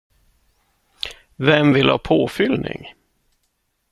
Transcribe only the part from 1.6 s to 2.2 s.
vill ha